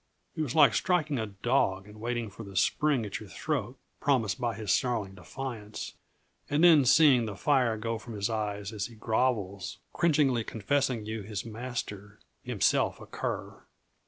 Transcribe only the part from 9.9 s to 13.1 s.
cringingly confessing you his master, himself a